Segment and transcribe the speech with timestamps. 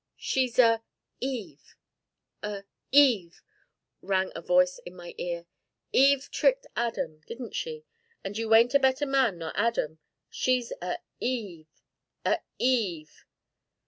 [0.17, 0.81] "She's a
[1.19, 1.75] Eve
[2.41, 3.43] a Eve!"
[4.01, 5.45] rang a voice in my ear;
[5.91, 7.85] "Eve tricked Adam, didn't she,
[8.23, 11.67] and you ain't a better man nor Adam; she's a Eve
[12.25, 13.27] a Eve!"